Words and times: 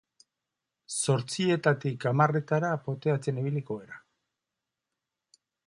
Zortzietatik 1.07 2.07
hamarretara 2.13 2.73
poteatzen 2.87 3.43
ibiliko 3.45 3.79
gara. 3.85 4.03